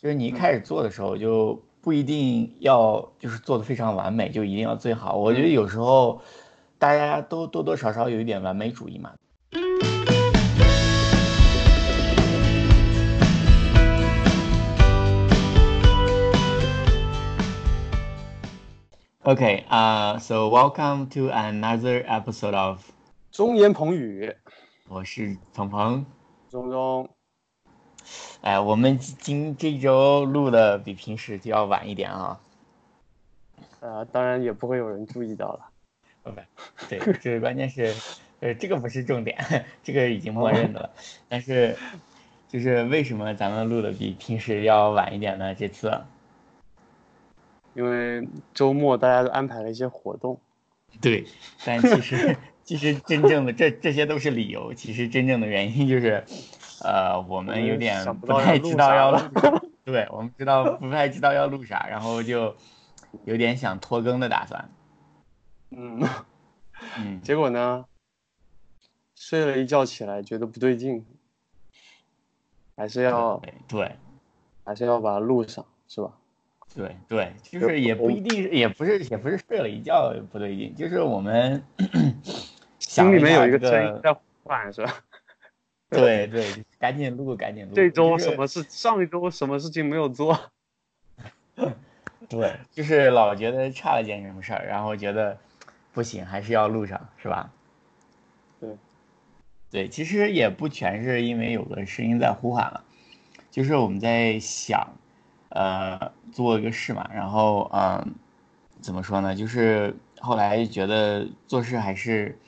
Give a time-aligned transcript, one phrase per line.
[0.00, 5.16] 就是你一开始做的时候就不一定要就是做的非常完美，就一定要最好。
[5.16, 6.22] 我觉得有时候
[6.78, 9.10] 大家都多多少少有一点完美主义嘛。
[19.24, 22.78] Okay, uh, so welcome to another episode of
[23.32, 24.32] 中言彭语，
[24.88, 26.06] 我是鹏鹏。
[26.48, 27.08] 中中，
[28.40, 32.40] 哎，我们今这周录的比平时就要晚一点啊。
[33.80, 35.70] 呃，当然也不会有人注意到了。
[36.24, 36.42] OK，
[36.88, 37.94] 对，这关键是，
[38.40, 39.38] 呃，这个不是重点，
[39.82, 40.90] 这个已经默认的了。
[41.28, 41.76] 但是，
[42.48, 45.54] 就是为什么咱们录的比平时要晚一点呢？
[45.54, 46.00] 这次，
[47.74, 50.40] 因为周末大家都安排了一些活动。
[51.00, 51.26] 对，
[51.64, 56.24] 但其实 其实真正的这这些都是理由，其实真正的原因就是，
[56.82, 62.54] 呃，我们有点不太知道要要录录， 对我们知道不太知道要录啥，然后就
[63.24, 64.70] 有点想拖更的打算。
[65.70, 66.06] 嗯，
[66.98, 67.84] 嗯，结果呢，
[69.14, 71.04] 睡了一觉起来觉得不对劲，
[72.76, 73.96] 还是要对对。
[74.64, 76.12] 还是要把它录上，是吧？
[76.74, 81.64] 对对，就是也不一定，也不是也不是睡了一觉不对劲，就是我们
[82.78, 84.94] 心里面有一个个声音在呼唤，是吧？
[85.96, 87.74] 对对，赶紧录赶紧录。
[87.74, 88.62] 这周什么事？
[88.68, 90.38] 上一周什么事情没有做？
[92.28, 95.38] 对，就是老觉得差了件什么事儿，然后觉得
[95.92, 97.50] 不行，还是要录上，是吧？
[98.60, 98.76] 对，
[99.70, 102.84] 对，其实也不全是因为有个声音在呼喊了，
[103.50, 104.92] 就是我们在想，
[105.48, 108.14] 呃，做一个事嘛，然后嗯、
[108.82, 109.34] 怎么说呢？
[109.34, 112.38] 就是后来觉得做事还是，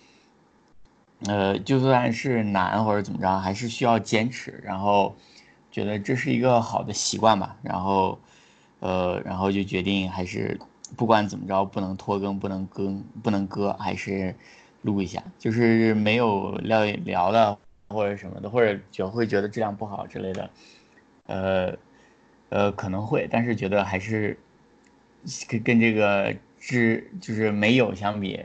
[1.26, 5.14] 呃，就算是难或者怎么着，还是需要坚持，然后
[5.70, 8.18] 觉得这是一个好的习惯吧，然后。
[8.82, 10.58] 呃，然后就决定还是
[10.96, 14.34] 不管怎么着，不能拖更，不能更，不能割，还是
[14.80, 15.22] 录一下。
[15.38, 17.59] 就是没有聊聊的
[17.91, 20.50] 或者什么的，或者觉会觉得质量不好之类的，
[21.26, 21.76] 呃
[22.48, 24.38] 呃可能会，但是觉得还是
[25.47, 28.41] 跟跟这个质就是没有相比，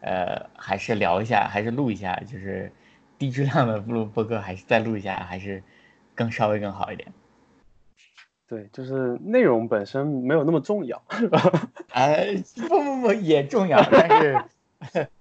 [0.00, 2.72] 呃还是聊一下，还是录一下，就是
[3.18, 5.62] 低质量的录播客，还是再录一下，还是
[6.14, 7.12] 更稍微更好一点。
[8.46, 11.02] 对，就是内容本身没有那么重要。
[11.92, 12.34] 哎，
[12.68, 14.44] 不不不，也重要，但是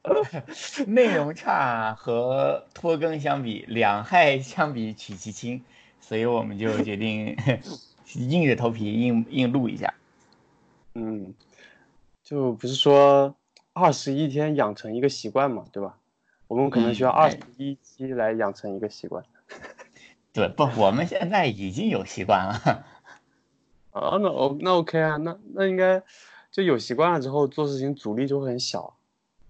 [0.88, 5.62] 内容差和拖更相比，两害相比取其轻，
[6.00, 7.36] 所以我们就决定
[8.16, 9.94] 硬着头皮硬硬录一下。
[10.94, 11.34] 嗯，
[12.24, 13.36] 就不是说
[13.80, 15.98] 二十一天养成一个习惯嘛，对吧？
[16.48, 19.24] 我们可能需要二十一期来养成一个习惯。
[20.34, 22.86] 对，不，我们现在已经有习惯了。
[23.92, 26.02] 啊，那 O 那 OK 啊，那那应该
[26.52, 28.96] 就有习惯了之后做事情阻力就会很小。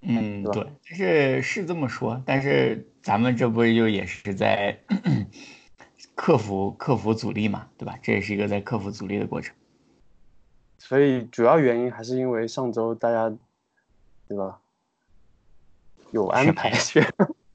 [0.02, 4.78] 嗯，对吧对，是是这么说，但是咱们这不是就也是在
[6.16, 7.98] 克服克服阻力嘛，对吧？
[8.02, 9.56] 这也是一个在克服阻力的过程。
[10.78, 13.36] 所以主要原因还是因为上周大家，
[14.28, 14.60] 对吧？
[16.12, 17.04] 有安排去，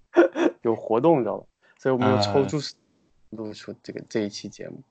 [0.62, 1.46] 有活动，你知道吧？
[1.78, 2.74] 所以我们又抽呃出时
[3.30, 4.82] 录出这个这一期节目。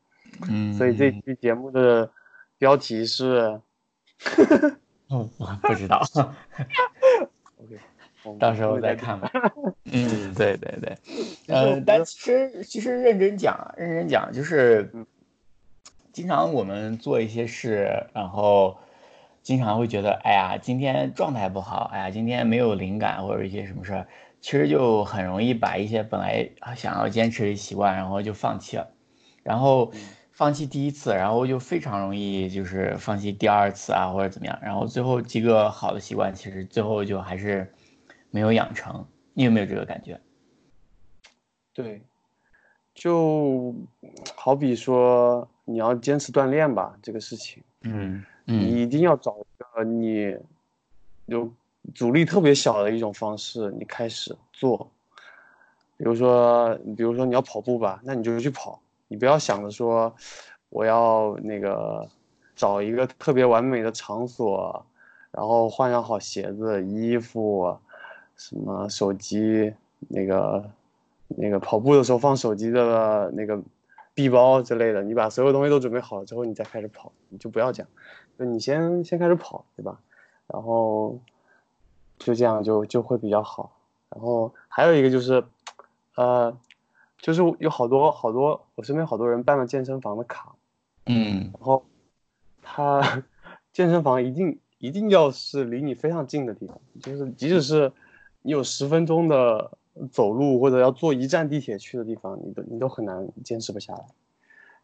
[0.50, 2.10] 嗯，所以这期节目的
[2.58, 3.62] 标题是
[5.10, 6.02] 哦，我不知道。
[7.58, 7.80] OK，
[8.40, 9.32] 到时候会再看吧。
[9.86, 10.98] 嗯，对对对，
[11.48, 15.06] 呃，但其实其实认真讲啊，认真讲就是嗯，
[16.12, 18.78] 经常我们做一些事，然后
[19.42, 24.08] 经常会觉得，哎呀，今天状态不好，哎呀，今天没有灵感或者一些什么事儿，
[24.40, 28.88] 其实就很容易把一些本来想要坚持的习惯，然后就放弃了，
[29.44, 29.92] 然后
[30.32, 37.74] 放弃第一次，然后就非常容易就是放弃第二次啊或者怎么样，然后最后几个好的习惯，其实最后就还是
[38.30, 39.06] 没有养成。
[39.34, 40.20] 你有没有这个感觉？
[41.74, 42.02] 对，
[42.94, 43.74] 就
[44.36, 50.36] 好比说你要坚持锻炼吧，这个事情，嗯你一定要找一个你
[51.26, 51.52] 有
[51.96, 54.92] 阻力特别小的一种方式，你开始做。
[55.98, 60.12] 比如说，比如说你要跑步吧，那你就去跑，你不要想着说
[60.70, 62.10] 我要那个
[62.56, 64.84] 找一个特别完美的场所，
[65.32, 67.78] 然后换上好鞋子、衣服，
[68.36, 69.72] 什么手机，
[70.08, 70.72] 那个
[71.28, 73.62] 那个跑步的时候放手机的那个
[74.16, 77.90] 臂包之类的，你把所有东西都准备好了之后，你再开始跑，你就不要这样，
[78.42, 80.00] 就你先先开始跑，对吧？
[80.48, 81.20] 然后
[82.18, 83.72] 就这样就就会比较好。
[84.10, 85.44] 然后还有一个就是，
[86.16, 86.58] 呃，
[87.20, 90.56] 就是有好多好多，我身边好多人办了健身房的卡，
[91.06, 91.86] 嗯然后
[92.64, 93.24] 他
[93.72, 97.92] 健身房一定一定要是离你非常近的地方，就是即使是
[98.42, 99.78] 你有十分钟的
[100.12, 104.04] 走路或者要坐一站地铁去的地方，你都你都很难坚持不下来。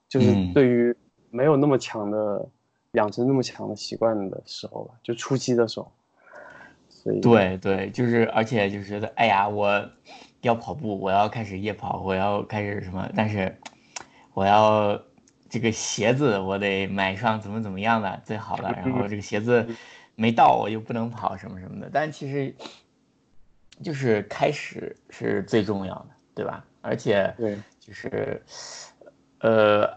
[0.08, 0.96] 就是嗯对于
[1.32, 2.48] 没有那么强的
[2.98, 5.92] 养成那么强的习惯的时候吧，就初期的时候，
[6.90, 9.88] 所以对对，就是而且就是觉得，哎呀，我
[10.42, 13.56] 要跑步，我要开始夜跑，我要开始什么，但是
[14.34, 15.00] 我要
[15.48, 19.68] 这个鞋子，我得买一双怎么怎么样的最好的，然后这个鞋子
[20.16, 21.90] 没到我就不能跑什么什么的。
[21.94, 22.54] 但其实
[23.84, 26.66] 就是开始是最重要的，对吧？
[26.82, 28.42] 而且对就是
[29.40, 29.88] 呃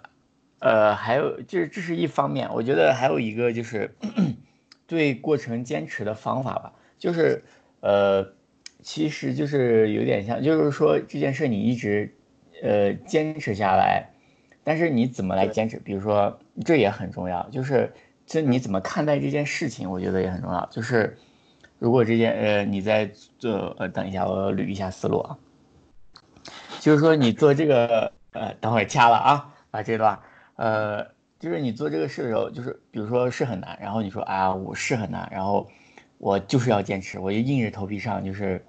[0.61, 3.95] 呃，还有就是这是一方面，我觉得还有一个就是
[4.87, 7.43] 对过程坚持的方法吧，就是
[7.81, 8.33] 呃，
[8.83, 12.15] 其实就是有点像，就是说这件事你一直
[12.63, 14.11] 呃坚持下来，
[14.63, 15.79] 但是你怎么来坚持？
[15.79, 17.93] 比如说这也很重要，就是
[18.27, 20.67] 这你怎么看待这件事情，我觉得也很重要。
[20.71, 21.17] 就是
[21.79, 25.39] 如果这件呃你在做呃，等一下我捋一下思路啊，
[26.81, 30.19] 就是说你做这个呃，等会儿掐了啊，把这段
[30.61, 31.03] 呃，
[31.39, 35.67] 就是你做这个事的时候，就是比如说是很难，然后你说啊我是很难，然后
[36.19, 38.63] 我就是要坚持，我就硬着头皮上，就是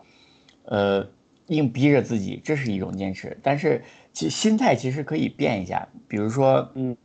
[0.63, 1.05] 呃
[1.47, 3.37] 硬逼着自己，这是一种坚持。
[3.43, 3.83] 但是
[4.13, 6.95] 其实心态其实可以变一下，比如说嗯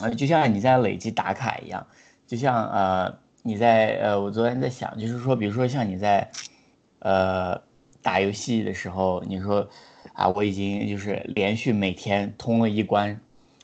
[0.00, 1.84] 呃，就像你在累积打卡一样，
[2.24, 6.30] 就像呃你在呃，我昨天在想，就是说，比如说像你在
[7.00, 7.60] 呃
[8.00, 9.68] 打游戏的时候，你说
[10.12, 13.20] 啊，我已经就是连续每天通了一关，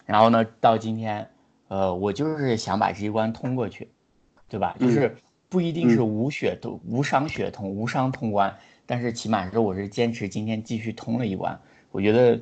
[0.08, 1.28] 然后呢，到今天，
[1.68, 3.86] 呃，我就是想把这一关通过去，
[4.48, 4.74] 对吧？
[4.80, 5.14] 就是
[5.50, 8.56] 不一定是无血通、无伤血通、无伤通关，
[8.86, 11.60] 但是起码是我是坚持今天继续通了一关。
[11.90, 12.40] 我觉得，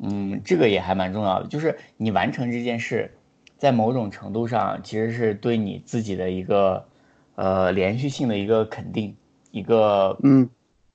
[0.00, 3.10] 嗯，这个也还蛮重要的，就是你完成这件事，
[3.56, 6.86] 在某种程度上其实是对你自己的一个
[7.36, 9.16] 呃连续性的一个肯定，
[9.52, 10.46] 一个嗯，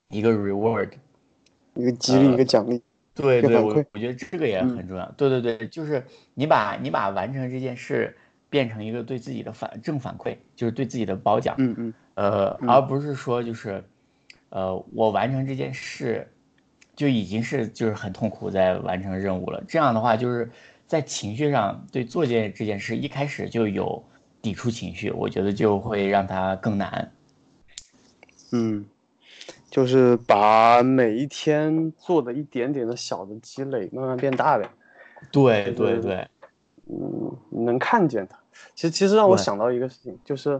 [0.09, 0.91] 一个 reward。
[1.73, 2.83] 一个激励，一个奖励。
[3.13, 5.11] 对对，我我觉得这个也很重要。
[5.17, 6.03] 对对对，就是
[6.33, 8.17] 你把你把完成这件事
[8.49, 11.55] 变成一个对自己的反正反馈，就是对自己的褒奖。
[11.57, 13.83] 嗯嗯呃，嗯而不是说就是，
[14.49, 16.27] 呃，我完成这件事
[16.95, 19.63] 就已经是就是很痛苦在完成任务了。
[19.67, 20.49] 这样的话，就是
[20.87, 24.03] 在情绪上对做件这件事一开始就有
[24.41, 27.11] 抵触情绪，我觉得就会让它更难。
[28.51, 28.85] 嗯，
[29.71, 34.69] 就是把每一天做的一点点的小的积累慢慢变大呗。
[35.31, 36.27] 对对对对，
[36.89, 38.37] 嗯，你能看见它。
[38.75, 40.59] 其实其实让我想到一个事情，就是，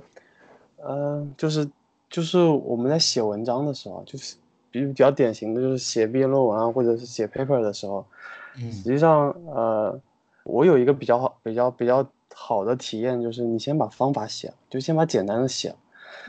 [0.78, 1.70] 呃，就是
[2.10, 4.38] 就是我们在写文章的时候，就是
[4.72, 8.06] 比比较典型的就是写毕业论文啊，或者是写 paper 的时候，
[8.56, 10.00] 嗯实际上呃，
[10.44, 15.76] 我有一个比较好、比较比较好的体验，就是你先把方法写了，就先把简单的写了。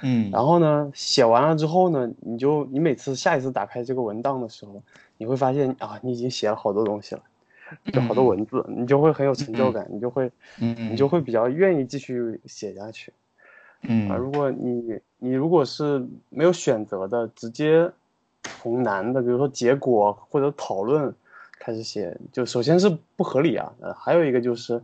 [0.02, 4.82] 嗯，然后呢，写完了之后呢，你就你每次下一次打开这个文档的时候，
[5.17, 7.23] 你会发现啊，你已经写了好多东西了，
[7.93, 10.31] 就好多文字，你就会很有成就感，你就会
[10.61, 13.12] 嗯，你就会比较愿意继续写下去。
[13.82, 14.08] 嗯。
[14.11, 17.90] 啊，如果你你如果是没有选择的，直接
[18.43, 21.14] 从难的，比如说结果或者讨论
[21.58, 24.82] 开始写，就首先是不合理啊，呃，还有一个就是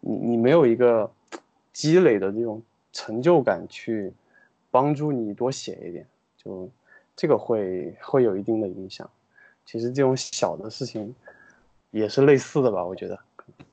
[0.00, 1.10] 你你没有一个
[1.72, 2.60] 积累的这种
[2.92, 4.12] 成就感去
[4.76, 6.06] 帮助你多写一点，
[6.36, 6.70] 就
[7.16, 9.08] 这个会会有一定的影响。
[9.64, 11.14] 其实这种小的事情
[11.90, 13.18] 也是类似的吧，我觉得。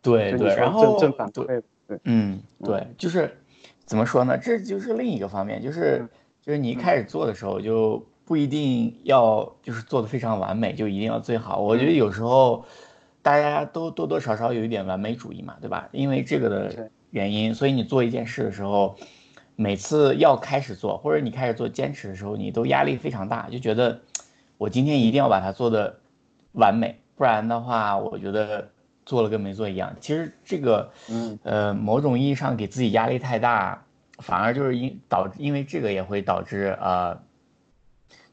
[0.02, 1.62] 对对，然后正正反对，
[2.06, 3.38] 嗯，对，就是
[3.86, 4.38] 怎么说呢？
[4.38, 6.08] 这就是另一个方面，就是
[6.42, 11.60] 就是你一开始做的时候就不一定要就是做的非常完美，就一定要最好。
[11.60, 12.64] 我觉得有时候
[13.22, 15.90] 大家都多多少少有一点完美主义嘛，对吧？
[15.92, 18.96] 因为这个的原因，所以你做一件事的时候，
[19.56, 24.02] 每次要开始做或者你开始做坚持的时候，你都压力非常大，就觉得
[24.58, 26.00] 我今天一定要把它做的
[26.54, 28.70] 完美，不然的话，我觉得
[29.06, 29.96] 做了跟没做一样。
[30.00, 33.86] 其实这个，嗯呃，某种意义上给自己压力太大，
[34.20, 37.22] 反而就是因导致，因为这个也会导致呃，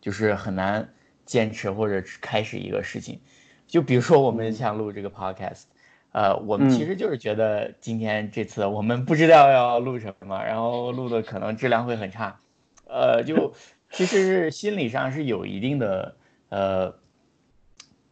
[0.00, 0.88] 就是很难
[1.26, 3.20] 坚持或者开始一个事情。
[3.66, 5.64] 就比如说我们想录这个 podcast，
[6.12, 6.86] 呃，我们其嗯。
[6.86, 12.40] 实就是觉得今天这次我们不知道要录什么，然后录的可能质量会很差，
[12.86, 13.54] 呃，就
[13.92, 16.16] 其实是心理上是有一定的
[16.48, 16.94] 呃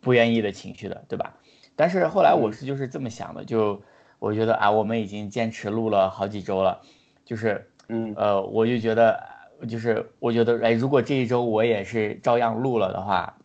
[0.00, 1.34] 不愿意的情绪的，对吧？
[1.74, 3.82] 但是后来我是就是这么想的，就
[4.18, 6.80] 我觉得啊，我们已经坚持录了好几周了，
[7.24, 8.14] 就是嗯。
[8.16, 9.20] 呃，我就觉得
[9.68, 13.36] 就是我觉得哎，如果这一周我也是照样录了的话，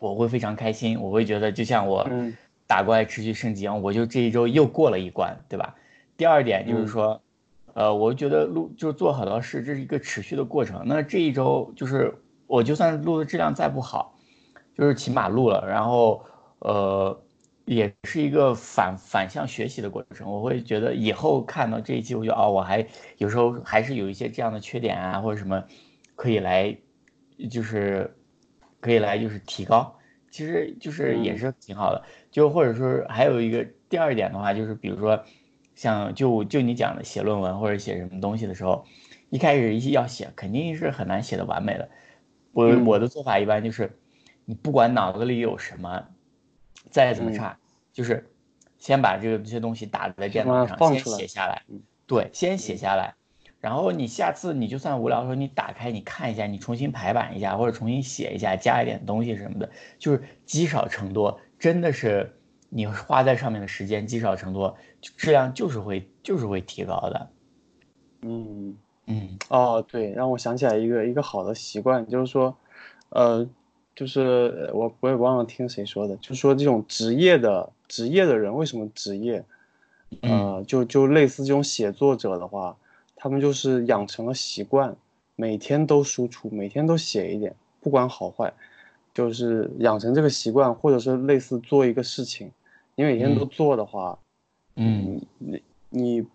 [0.00, 5.74] 我会非常开心，我会觉得就像我嗯打怪持续升级，我就这一周又过了一关，对吧？
[6.16, 7.20] 第二点就是说，
[7.74, 10.82] 呃，我觉得录就是做好多事，这是一个持续的过程。
[10.86, 12.14] 那这一周就是
[12.46, 14.14] 我就算录的质量再不好，
[14.74, 16.24] 就是起码录了，然后
[16.60, 17.20] 呃，
[17.66, 20.30] 也是一个反反向学习的过程。
[20.30, 22.86] 我会觉得以后看到这一期，我就哦，我还
[23.18, 25.62] 有时候还是有一些这样的缺点啊，或者什么
[26.14, 26.76] 可以来，
[27.50, 28.16] 就是
[28.80, 29.92] 可以来就是提高。
[30.28, 32.02] 其实就是也是挺好的。
[32.36, 35.24] 就或者说还有一个第二点的话，就是比如说。
[35.74, 38.86] 像就就你讲的写论文或者写什么东西的时候，
[39.28, 41.86] 一开始一要写肯定是很难写的完美的。
[42.52, 43.98] 我我的做法一般就是，
[44.46, 46.02] 你不管脑子里有什么，
[46.90, 47.58] 再怎么差，
[47.92, 48.30] 就是
[48.78, 51.60] 先把这个这些东西打在电脑上，先写下来。
[52.06, 53.14] 对，先写下来，
[53.60, 62.32] 然后你下次你就算无聊的时候，你打开你看一下，你重新排版一下或者重新写一下，加一点东西什么的，就是积少成多，真的是。
[62.68, 67.30] 你花在上面的时间积少成多，质量就是会就是会提高的。
[68.22, 72.56] 嗯嗯哦，对，让我想起来一个一个好的习惯，就是说，
[73.10, 73.48] 呃，
[73.94, 79.44] 就是我我也忘了听谁说的，就是说这种职业的职业的人为什么职业？
[80.22, 82.76] 呃，就就类似这种写作者的话，
[83.14, 84.96] 他们就是养成了习惯，
[85.36, 88.52] 每天都输出，每天都写一点，不管好坏。
[89.16, 92.52] 就是养成这个习惯，或者是类似做一个事情，
[92.96, 94.18] 你每天都做的话，
[94.74, 96.26] 嗯，你你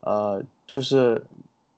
[0.00, 1.24] 呃，就是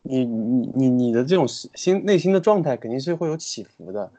[0.03, 4.11] 你你你你的这种心内心的状态肯定是会有起伏的。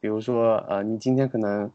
[0.00, 1.70] 比如说呃，你今天可能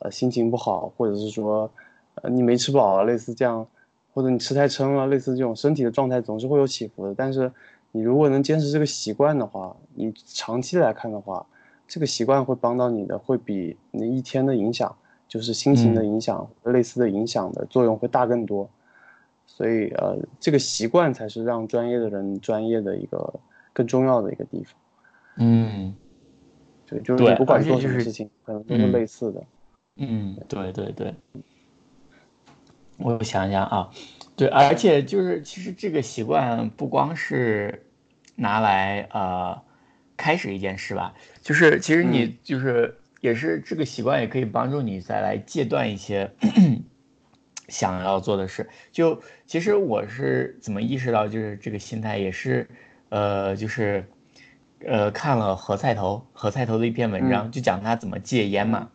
[0.00, 1.70] 呃心情不好，或者是说
[2.16, 3.64] 呃你没吃饱，类似这样，
[4.12, 7.14] 或者你吃太撑了，类似这种身体的状态总是会有起伏的。
[7.14, 7.52] 但是
[7.92, 11.46] 你如果能坚持这个习惯的话，你长期来看的话。
[11.90, 14.94] 这个习惯会帮到你的，会比那一天的影响，
[15.26, 18.70] 就是心情的影响，类似的影响的作用会大更多。
[19.44, 23.40] 所以，呃，这个习惯才是让专业的人专业的一个
[23.72, 24.74] 更重要的一个地方。
[25.38, 25.92] 嗯，
[26.86, 29.42] 对，就是你不管做什么事情，可能都是类似的。
[29.96, 31.12] 嗯，对对对。
[32.98, 33.90] 我想想啊，
[34.36, 37.84] 对，而且就是其实这个习惯不光是
[38.36, 39.60] 拿来呃。
[40.20, 46.30] 开始一件事吧，就是其实你就是也是这个习惯，也可以帮助你再来戒断一些
[47.68, 48.68] 想要做的事。
[48.92, 52.68] 就其实我是怎么意识到就是这个心态，也是
[53.08, 54.04] 呃就是
[54.86, 58.90] 呃看了何菜头何菜头的一篇文章，就讲他怎么戒烟嘛，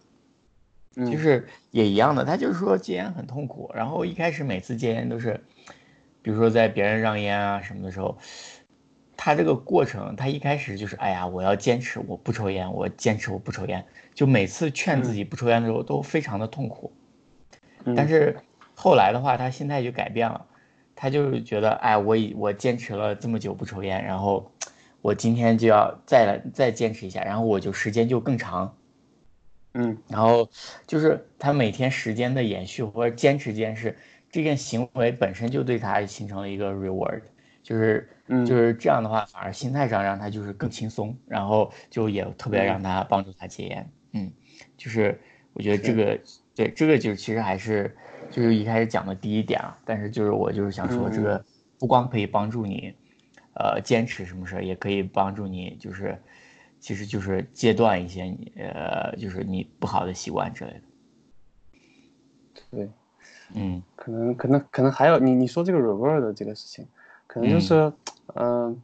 [1.12, 5.44] 就是也一样的，他就是说戒烟很痛苦，然后一开始每次戒烟都是，
[6.22, 8.16] 比如说在别人让烟啊什么的时候。
[9.18, 16.92] 他这个过程，他一开始就是，哎呀，我要坚持，我不抽烟，我坚持我不抽烟，就每次劝自己不抽烟的时候都非常的痛苦。
[17.96, 18.38] 但是
[18.76, 20.46] 后来的话，他心态就改变了，
[20.96, 24.52] 他就是觉得，哎，我已我坚持了这么久不抽烟，然后
[25.02, 28.76] 我今天就要再来再坚持一下，然后我就时间就更长。
[29.74, 30.50] 嗯，然后
[30.88, 33.98] 就是他每天时间的延续或者坚持这件事，
[34.32, 37.22] 这件行为本身就对他形成了一个 reward。
[37.66, 38.08] 就是，
[38.46, 43.92] 就是这样的话，反而心态上让他就是更轻松，然后就也特别让他帮助他戒烟。
[44.14, 44.32] 嗯，
[44.78, 45.20] 就是
[45.52, 46.20] 我觉得这个，
[46.54, 47.98] 对这个就是其实还是
[48.30, 49.76] 就是一开始讲的第一点啊。
[49.84, 51.44] 但是就是我就是想说，这个
[51.80, 52.94] 不光可以帮助你，
[53.56, 56.16] 呃，坚持什么事儿，也可以帮助你，就是
[56.80, 60.82] 其实就是戒断一些你呃，就是你不好的习惯之类的。
[62.70, 62.90] 对，
[63.56, 66.88] 嗯，可能可能可能还有你你说这个 reward 的这个事情。
[67.36, 67.92] 可能就是，
[68.36, 68.82] 嗯，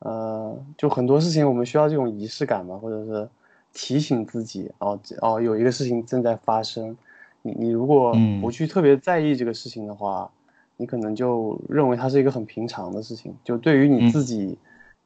[0.00, 3.28] 呃，就很多事情我们需要这种仪式感吧，或者是
[3.72, 6.96] 提醒自己，哦哦，有一个事情正在发生，
[7.42, 10.28] 你你如果不去特别在意这个事情的话，
[10.76, 14.58] 你可能就认为它是一个很平常的事情，就对于你自己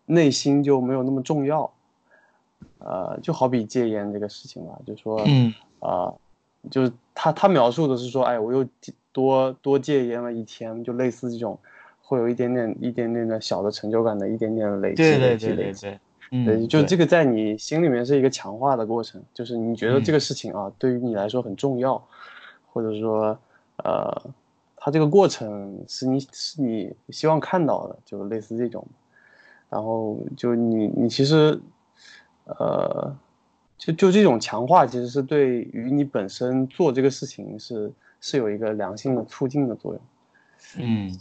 [0.07, 1.71] 内心就没有那么重要，
[2.79, 5.27] 呃，就好比戒烟这个事情吧，就说，
[5.81, 6.11] 啊，
[6.71, 8.67] 就是他他描述的是说，哎，我又
[9.13, 11.59] 多多戒烟了一天，就类似这种。
[12.09, 15.95] 会有一点点、一点点的小的成就感的，一点点的累积、累积、累积。
[16.31, 22.03] 对，就这个在你心里面是一个强化的过程，就是你觉得这个事情啊，对于你来说很重要，
[22.73, 23.39] 或者说，
[23.85, 24.31] 呃，
[24.75, 28.87] 它这个过程是你是你希望看到的，就类似这种。
[29.69, 31.61] 然后就你你其实，
[32.47, 33.15] 呃，
[33.77, 40.01] 就就这种强化，其实是对于你本身做这个事情是是有一个良性的促进的作用。
[40.79, 41.19] 嗯。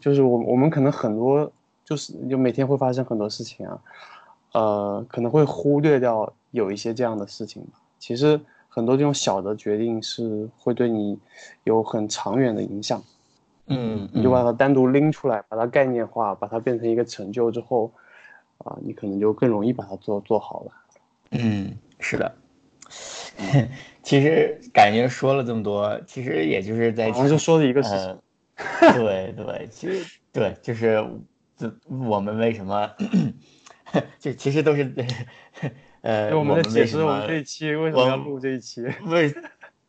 [0.00, 1.50] 就是我我们可能很多
[1.84, 3.80] 就是就每天会发生很多事情啊，
[4.52, 7.78] 呃，可能会忽略掉有一些这样的事情吧。
[7.98, 11.18] 其实很很多这种小的决定是会对你
[11.64, 13.02] 有很长远的影响。
[13.66, 17.90] 嗯，你就把它单独拎出来，把它概念化，把它变成一个成就之后，
[18.58, 20.70] 啊，你可能就更容易把它做做好了。
[21.32, 22.32] 嗯，是的。
[24.04, 28.16] 其实感觉说了这么多，其实也就是在，好像就说了一个事情。
[28.94, 31.02] 对对，其实对，就是
[31.56, 32.92] 这我们为什么，
[34.18, 34.92] 这其实都是，
[36.02, 39.34] 呃，我们的解释我们这一期为什么要录这一期，为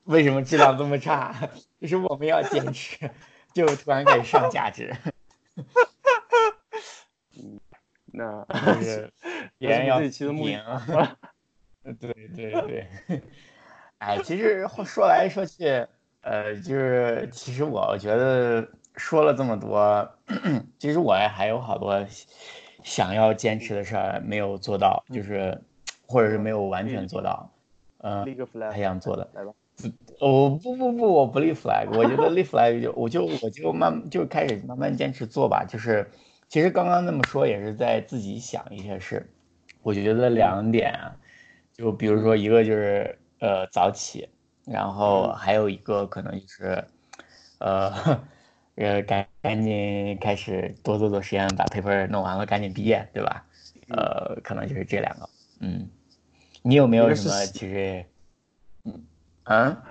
[0.06, 1.50] 为什么质量这么差，
[1.82, 3.10] 就是我们要坚持。
[3.52, 4.96] 就突然开始上价值，
[7.36, 7.60] 嗯，
[8.06, 8.46] 那
[8.76, 9.12] 就是
[9.58, 10.62] 别人要赢，
[12.00, 12.88] 对对对，
[13.98, 15.88] 哎，其实说来说去，
[16.22, 20.10] 呃，就是其实我觉得说了这么多，
[20.78, 22.06] 其实我还有好多
[22.84, 25.60] 想要坚持的事儿没有做到，就是
[26.06, 27.50] 或者是没有完全做到，
[28.00, 28.26] 嗯，
[28.72, 29.52] 还想做的，来吧。
[30.20, 35.64] 我不不不，我不立 flag，我觉得立 flag 就我就我就慢就开始慢慢坚持做吧。
[35.64, 36.06] 就是
[36.50, 39.26] 其实刚刚那么说也是在自己想一些事。
[39.82, 41.16] 我觉得两点啊，
[41.72, 44.28] 就比如说一个就是呃早起，
[44.72, 46.84] 然后还有一个可能就是
[47.58, 47.92] 呃
[48.76, 53.46] 呃赶赶紧开始多做做实验，把 paper 弄完了，赶紧毕业，对吧？
[53.90, 55.30] 呃，可能就是这两个。
[55.62, 55.90] 嗯，
[56.62, 58.06] 你有没有什么其实
[58.86, 59.04] 嗯？
[59.44, 59.84] 啊，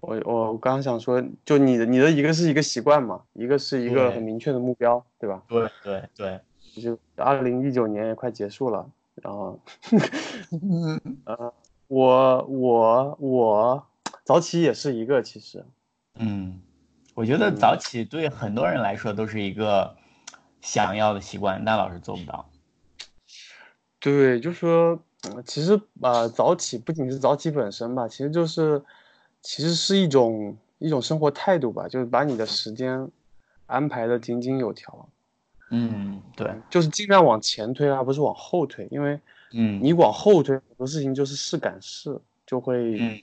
[0.00, 5.42] 我我刚刚想说，就你的你的一个是一个习惯嘛，一个是一个很明确的目标，对吧？
[5.48, 6.40] 对对对，
[6.82, 9.60] 就二零一九年也快结束了，然后，
[11.26, 11.52] 呃，
[11.92, 13.86] 我我我
[14.24, 15.62] 早起也是一个，其实，
[16.18, 16.58] 嗯，
[17.14, 19.94] 我觉得早起对很多人来说都是一个
[20.62, 22.48] 想要的习惯，但老师做不到。
[24.00, 24.98] 对，就说。
[25.46, 28.82] 其实啊，早起不仅是早起本身吧，其实就是，
[29.40, 33.08] 其实是一种一种生活态度吧，就是把你的时间
[33.66, 35.08] 安排的井井有条。
[35.70, 39.20] 嗯，对，就是尽量往前推，而不是往后推，因为，
[39.52, 43.22] 嗯，你往后推很多事情就是事赶事，就会，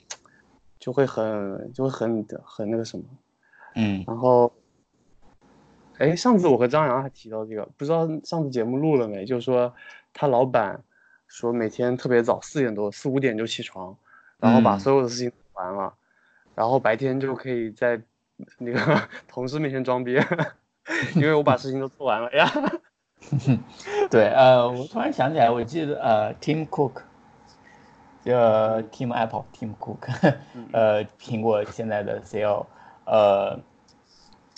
[0.79, 3.03] 就会很就会很很那个什么。
[3.75, 4.51] 嗯，然后，
[5.97, 9.25] 哎，上次我和张扬还提到这个，不知道上次节目录了没？
[9.25, 9.73] 就是说
[10.13, 10.83] 他老板。
[11.31, 13.95] 说每天特别早，四点多、四五点就起床，
[14.39, 15.93] 然后把所有的事情做完了，
[16.55, 18.01] 然后白天就可以在
[18.57, 20.17] 那个 同事面前装逼，
[21.13, 22.51] 因为我把事情都做完了呀。
[24.09, 27.01] 对，呃， 我突然想起来，我记得呃，Tim Cook，
[28.25, 30.35] 呃 Tim Apple，Tim Cook，
[30.73, 32.65] 呃，苹果现在的 CEO，
[33.05, 33.59] 呃，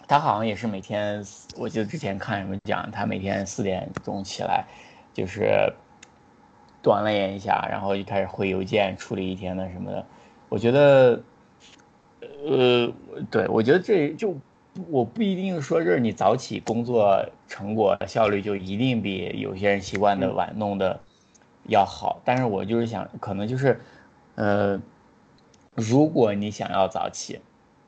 [0.07, 1.23] 他好像也是每天，
[1.57, 4.65] 我记得之前看什么讲，他每天四点钟起来，
[5.13, 5.73] 就是。
[6.83, 10.03] 锻炼一下，然后就开始回邮件，处理一天的什么的。
[10.49, 11.21] 我觉得，
[12.43, 12.91] 呃，
[13.29, 14.35] 对我觉得这就
[14.89, 20.99] 我不一定说是你早起工作成果效率就一定比有些人习惯的晚弄的
[21.67, 22.21] 要好。
[22.23, 23.81] 但是我就是想，可能就是，
[24.35, 24.81] 呃，
[25.75, 27.39] 如果你想要早起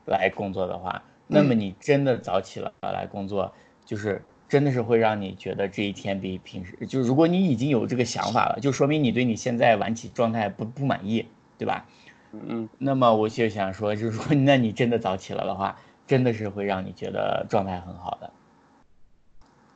[0.06, 3.52] 来工作的话，那么你真的早起了来工作，
[3.84, 4.22] 就是。
[4.46, 11.26] 真的是会让你觉得这一天比平时，就如果你已经有这个想法了，就说明你对你现在晚起状态不不满意，
[11.58, 11.86] 对吧？
[12.30, 12.68] 嗯。
[12.78, 18.30] 那么我就想说，就是说，那你真的早起了的话，真的是会让你觉得状态很好的。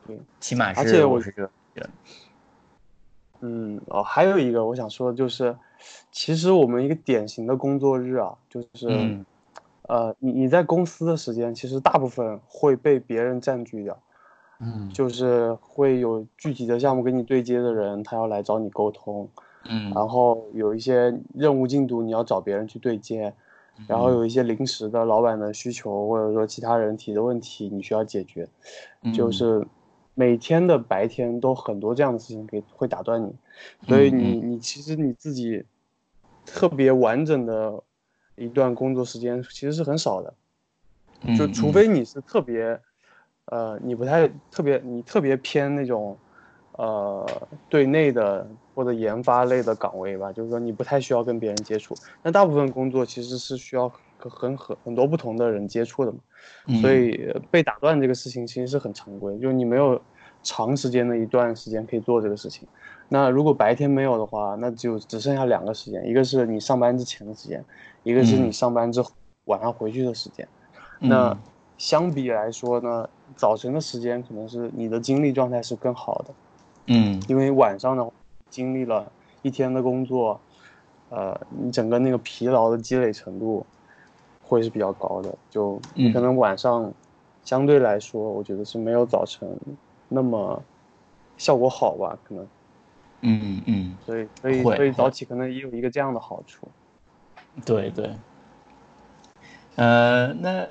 [0.07, 0.79] 对，起码是。
[0.79, 1.89] 而且我是觉得，
[3.41, 5.55] 嗯哦，还有一个我想说的就是，
[6.11, 9.23] 其实我们一个典型的工作日啊，就是，
[9.83, 13.97] 呃，你你在公司的时间，其实大部分会被别人占据掉。
[14.61, 19.29] 嗯，就是会有具体的项目跟你对接的人，他要来找你沟通，
[19.63, 23.33] 嗯，然后有一些任务进度你要找别人去对接，
[23.87, 28.47] 然后有一些临时的老板的需求或者说其他人提的问题你需要解决，
[29.13, 29.65] 就是
[30.13, 33.33] 每天的白天都很多这样的事情给会打断你，
[33.87, 35.65] 所以你你其实你自己
[36.45, 37.83] 特别完整的
[38.35, 40.33] 一段工作时间其实是很少的，
[41.35, 42.79] 就除非你是特别。
[43.51, 46.15] 呃，你不太特别，你特别偏那种，
[46.79, 47.25] 呃，
[47.67, 51.93] 对内的或者研发类的岗位吧，就是说你不太需要跟别人接触。
[52.23, 56.19] 那大部分工作其实是需要很很很多不同的人接触的嘛，
[56.79, 60.01] 所以被打断这个事情其实是很常规，就是你没有
[60.41, 62.65] 长时间的一段时间可以做这个事情。
[63.09, 67.61] 那如果白天没有的话，那就只剩下两个时间，一个是你上班之前的时间，
[68.03, 69.11] 一个是你上班之后
[69.45, 70.47] 晚上回去的时间。
[70.99, 71.37] 那
[71.77, 73.09] 相比来说呢？
[73.35, 76.33] 早晨的时间可能是你的精力状态是更好的，
[76.91, 78.09] 嗯，因为晚上呢，
[78.49, 79.11] 经历了
[79.43, 80.41] 一天的工作，
[81.09, 83.63] 呃，你整个那个疲劳的积累程度
[84.41, 86.11] 会是比较高的，就嗯。
[86.11, 86.91] 可能晚上
[87.45, 89.47] 相对来说，我觉得是没有早晨
[90.07, 90.61] 那么
[91.37, 92.47] 效果好吧，可能，
[93.21, 96.67] 嗯嗯，所以所以所以早起可能也有一个这样的好处，
[97.65, 98.09] 对对。
[99.75, 100.67] 呃，那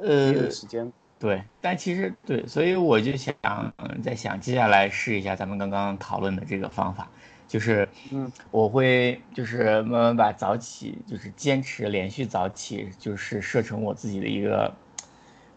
[0.00, 0.90] 也有呃，时间。
[1.22, 3.32] 对，但其实对，所以我就想
[3.78, 7.08] 嗯在想，接下来试一下咱们刚刚讨论的这个方法，
[7.46, 8.28] 就是嗯。
[8.50, 14.74] 我会就是慢慢把早起，就是坚持连续早起，就是设成我自己的一个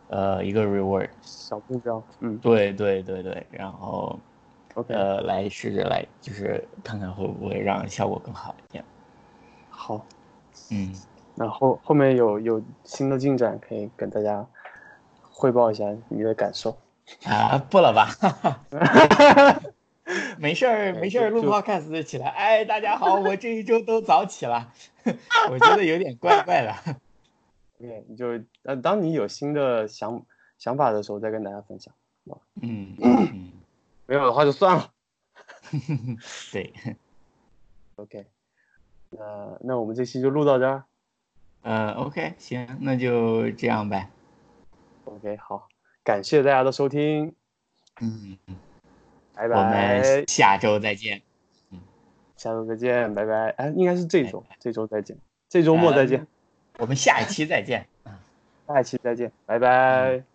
[0.10, 1.10] 呃一个 reward。
[1.24, 2.38] 小目标，嗯。
[2.38, 4.20] 对对对对，然后
[4.76, 8.84] ，OK，、呃来试着来就是看看会不会让效果更好一点。
[9.72, 10.06] 好，
[10.70, 10.94] 嗯，
[11.34, 14.46] 那后后面有有新的进展可以跟大家
[15.38, 16.78] 汇报一下你的感受。
[17.26, 18.10] 啊不了吧，
[20.40, 22.30] 没事儿没事儿，录就 podcast 就起来。
[22.30, 24.72] 哎，大家好，我这一周都早起了，
[25.52, 26.74] 我觉得有点怪 怪的。
[27.80, 30.26] OK，你就呃，当你有新的想
[30.58, 31.94] 想法的时候再跟大家分享，
[32.62, 33.52] 嗯嗯，
[34.08, 34.90] 没有的话就算了。
[36.52, 36.74] 对
[37.98, 38.26] ，OK，
[39.12, 40.86] 呃那我们这期就录到这儿。
[41.62, 44.10] 呃，OK，行，那就这样呗。
[45.06, 45.68] OK，好，
[46.04, 47.34] 感谢大家的收听，
[48.02, 48.38] 嗯，
[49.34, 51.22] 拜拜我们，下周再见。
[51.72, 51.80] 嗯
[52.36, 53.50] 下周再见，拜拜。
[53.52, 56.28] 哎，应该是这周，这周再见，这周末再见，
[56.78, 57.88] 我们下一期再见。
[58.68, 60.35] 下一期再见，拜拜。